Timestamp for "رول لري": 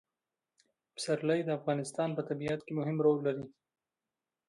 3.05-3.45